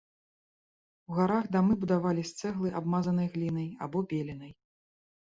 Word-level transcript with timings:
У 1.11 1.17
гарах 1.17 1.45
дамы 1.57 1.77
будавалі 1.85 2.23
з 2.31 2.41
цэглы, 2.41 2.75
абмазанай 2.83 3.33
глінай 3.37 3.73
або 3.87 4.07
беленай. 4.13 4.53